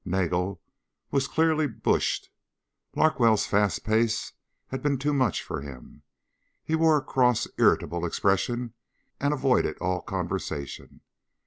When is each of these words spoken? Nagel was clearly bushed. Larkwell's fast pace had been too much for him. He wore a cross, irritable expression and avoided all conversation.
Nagel 0.03 0.59
was 1.11 1.27
clearly 1.27 1.67
bushed. 1.67 2.31
Larkwell's 2.95 3.45
fast 3.45 3.83
pace 3.83 4.33
had 4.69 4.81
been 4.81 4.97
too 4.97 5.13
much 5.13 5.43
for 5.43 5.61
him. 5.61 6.01
He 6.63 6.73
wore 6.73 6.97
a 6.97 7.03
cross, 7.03 7.47
irritable 7.59 8.03
expression 8.03 8.73
and 9.19 9.31
avoided 9.31 9.77
all 9.77 10.01
conversation. 10.01 11.01